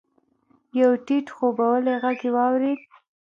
يو 0.79 0.91
ټيټ 1.05 1.27
خوبولی 1.35 1.93
ږغ 2.01 2.17
يې 2.23 2.29
واورېد. 2.35 2.81